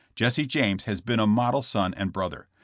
Jesse 0.15 0.47
James 0.47 0.85
has 0.85 0.99
been 0.99 1.19
a 1.19 1.27
model 1.27 1.61
son 1.61 1.93
and 1.93 2.11
brother. 2.11 2.47